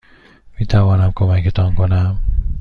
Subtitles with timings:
[0.59, 2.19] میتوانم کمکتان کنم؟